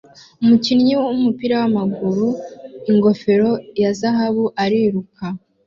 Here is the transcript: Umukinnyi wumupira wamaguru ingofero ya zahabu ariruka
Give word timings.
Umukinnyi 0.41 0.93
wumupira 1.01 1.55
wamaguru 1.61 2.27
ingofero 2.91 3.49
ya 3.81 3.91
zahabu 3.99 4.45
ariruka 4.63 5.25